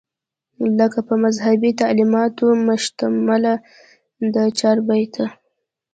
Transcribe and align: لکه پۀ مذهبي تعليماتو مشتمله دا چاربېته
لکه 0.79 0.99
پۀ 1.07 1.13
مذهبي 1.25 1.69
تعليماتو 1.81 2.47
مشتمله 2.69 3.53
دا 4.33 4.43
چاربېته 4.59 5.25